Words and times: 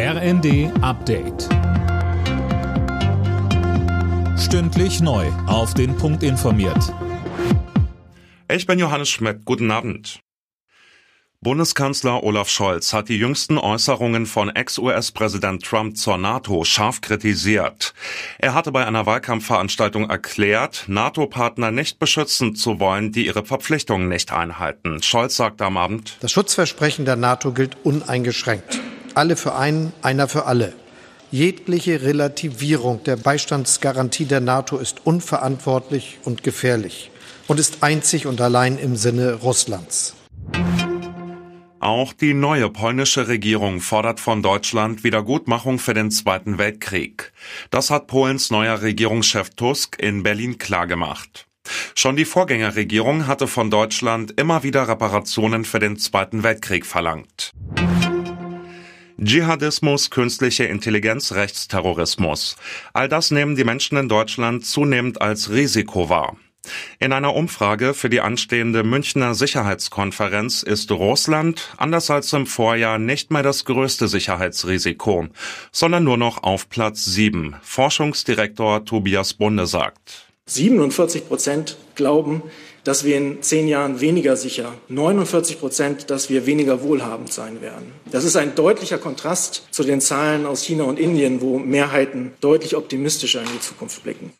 RND 0.00 0.70
Update. 0.80 1.48
Stündlich 4.38 5.00
neu. 5.00 5.26
Auf 5.48 5.74
den 5.74 5.96
Punkt 5.96 6.22
informiert. 6.22 6.94
Ich 8.48 8.64
bin 8.64 8.78
Johannes 8.78 9.08
Schmidt. 9.08 9.44
Guten 9.44 9.72
Abend. 9.72 10.20
Bundeskanzler 11.40 12.22
Olaf 12.22 12.48
Scholz 12.48 12.92
hat 12.92 13.08
die 13.08 13.18
jüngsten 13.18 13.58
Äußerungen 13.58 14.26
von 14.26 14.50
Ex-US-Präsident 14.50 15.64
Trump 15.64 15.96
zur 15.96 16.16
NATO 16.16 16.62
scharf 16.62 17.00
kritisiert. 17.00 17.92
Er 18.38 18.54
hatte 18.54 18.70
bei 18.70 18.86
einer 18.86 19.04
Wahlkampfveranstaltung 19.04 20.08
erklärt, 20.08 20.84
NATO-Partner 20.86 21.72
nicht 21.72 21.98
beschützen 21.98 22.54
zu 22.54 22.78
wollen, 22.78 23.10
die 23.10 23.26
ihre 23.26 23.44
Verpflichtungen 23.44 24.08
nicht 24.08 24.32
einhalten. 24.32 25.02
Scholz 25.02 25.34
sagte 25.34 25.64
am 25.64 25.76
Abend, 25.76 26.18
Das 26.20 26.30
Schutzversprechen 26.30 27.04
der 27.04 27.16
NATO 27.16 27.50
gilt 27.50 27.76
uneingeschränkt. 27.82 28.80
Alle 29.18 29.34
für 29.34 29.56
einen, 29.56 29.92
einer 30.00 30.28
für 30.28 30.46
alle. 30.46 30.74
Jegliche 31.32 32.02
Relativierung 32.02 33.02
der 33.02 33.16
Beistandsgarantie 33.16 34.26
der 34.26 34.38
NATO 34.38 34.76
ist 34.78 35.00
unverantwortlich 35.06 36.20
und 36.22 36.44
gefährlich 36.44 37.10
und 37.48 37.58
ist 37.58 37.82
einzig 37.82 38.28
und 38.28 38.40
allein 38.40 38.78
im 38.78 38.94
Sinne 38.94 39.32
Russlands. 39.32 40.14
Auch 41.80 42.12
die 42.12 42.32
neue 42.32 42.70
polnische 42.70 43.26
Regierung 43.26 43.80
fordert 43.80 44.20
von 44.20 44.40
Deutschland 44.40 45.02
Wiedergutmachung 45.02 45.80
für 45.80 45.94
den 45.94 46.12
Zweiten 46.12 46.56
Weltkrieg. 46.58 47.32
Das 47.72 47.90
hat 47.90 48.06
Polens 48.06 48.52
neuer 48.52 48.82
Regierungschef 48.82 49.50
Tusk 49.50 50.00
in 50.00 50.22
Berlin 50.22 50.58
klargemacht. 50.58 51.48
Schon 51.96 52.14
die 52.14 52.24
Vorgängerregierung 52.24 53.26
hatte 53.26 53.48
von 53.48 53.68
Deutschland 53.68 54.40
immer 54.40 54.62
wieder 54.62 54.86
Reparationen 54.86 55.64
für 55.64 55.80
den 55.80 55.98
Zweiten 55.98 56.44
Weltkrieg 56.44 56.86
verlangt. 56.86 57.52
Dschihadismus, 59.20 60.10
künstliche 60.10 60.64
Intelligenz, 60.64 61.32
Rechtsterrorismus. 61.32 62.56
All 62.92 63.08
das 63.08 63.32
nehmen 63.32 63.56
die 63.56 63.64
Menschen 63.64 63.98
in 63.98 64.08
Deutschland 64.08 64.64
zunehmend 64.64 65.20
als 65.20 65.50
Risiko 65.50 66.08
wahr. 66.08 66.36
In 67.00 67.12
einer 67.12 67.34
Umfrage 67.34 67.94
für 67.94 68.10
die 68.10 68.20
anstehende 68.20 68.84
Münchner 68.84 69.34
Sicherheitskonferenz 69.34 70.62
ist 70.62 70.92
Russland, 70.92 71.74
anders 71.78 72.10
als 72.10 72.32
im 72.32 72.46
Vorjahr, 72.46 72.98
nicht 72.98 73.32
mehr 73.32 73.42
das 73.42 73.64
größte 73.64 74.06
Sicherheitsrisiko, 74.06 75.26
sondern 75.72 76.04
nur 76.04 76.16
noch 76.16 76.44
auf 76.44 76.68
Platz 76.68 77.04
7. 77.04 77.56
Forschungsdirektor 77.62 78.84
Tobias 78.84 79.34
Bunde 79.34 79.66
sagt. 79.66 80.26
47 80.46 81.26
Prozent 81.26 81.76
glauben, 81.94 82.42
dass 82.88 83.04
wir 83.04 83.18
in 83.18 83.42
zehn 83.42 83.68
Jahren 83.68 84.00
weniger 84.00 84.34
sicher, 84.34 84.72
49 84.88 85.60
Prozent, 85.60 86.08
dass 86.08 86.30
wir 86.30 86.46
weniger 86.46 86.82
wohlhabend 86.82 87.30
sein 87.30 87.60
werden. 87.60 87.92
Das 88.10 88.24
ist 88.24 88.34
ein 88.34 88.54
deutlicher 88.54 88.96
Kontrast 88.96 89.68
zu 89.72 89.84
den 89.84 90.00
Zahlen 90.00 90.46
aus 90.46 90.62
China 90.62 90.84
und 90.84 90.98
Indien, 90.98 91.42
wo 91.42 91.58
Mehrheiten 91.58 92.32
deutlich 92.40 92.74
optimistischer 92.76 93.42
in 93.42 93.48
die 93.52 93.60
Zukunft 93.60 94.02
blicken. 94.04 94.32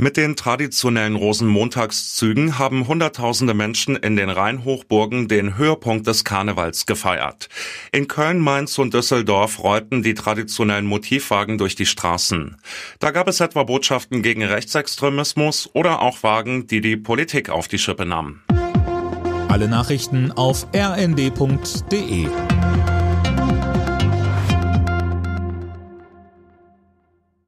Mit 0.00 0.16
den 0.16 0.36
traditionellen 0.36 1.16
Rosenmontagszügen 1.16 2.60
haben 2.60 2.86
Hunderttausende 2.86 3.52
Menschen 3.52 3.96
in 3.96 4.14
den 4.14 4.30
Rheinhochburgen 4.30 5.26
den 5.26 5.58
Höhepunkt 5.58 6.06
des 6.06 6.22
Karnevals 6.22 6.86
gefeiert. 6.86 7.48
In 7.90 8.06
Köln, 8.06 8.38
Mainz 8.38 8.78
und 8.78 8.94
Düsseldorf 8.94 9.58
rollten 9.58 10.04
die 10.04 10.14
traditionellen 10.14 10.86
Motivwagen 10.86 11.58
durch 11.58 11.74
die 11.74 11.84
Straßen. 11.84 12.58
Da 13.00 13.10
gab 13.10 13.26
es 13.26 13.40
etwa 13.40 13.64
Botschaften 13.64 14.22
gegen 14.22 14.44
Rechtsextremismus 14.44 15.68
oder 15.72 16.00
auch 16.00 16.22
Wagen, 16.22 16.68
die 16.68 16.80
die 16.80 16.96
Politik 16.96 17.50
auf 17.50 17.66
die 17.66 17.78
Schippe 17.78 18.06
nahmen. 18.06 18.44
Alle 19.48 19.66
Nachrichten 19.66 20.30
auf 20.30 20.68
rnd.de 20.72 22.28